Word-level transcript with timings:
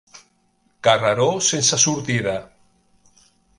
Carreró 0.87 1.27
sense 1.49 1.81
sortida. 1.85 2.35